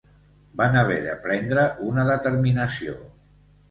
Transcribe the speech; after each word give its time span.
Van 0.61 0.77
haver 0.81 0.95
de 1.11 1.13
prendre 1.27 1.69
una 1.93 2.09
determinació 2.11 3.01